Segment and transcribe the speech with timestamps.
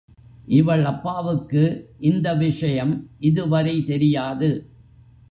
[0.49, 1.63] இவள் அப்பாவுக்கு
[1.99, 2.93] இந்த விஷயம்
[3.19, 4.49] இதுவரை தெரியாது.